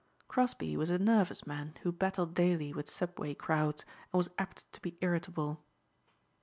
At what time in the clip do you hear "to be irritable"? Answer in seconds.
4.73-5.63